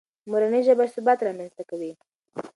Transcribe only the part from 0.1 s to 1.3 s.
مورنۍ ژبه ثبات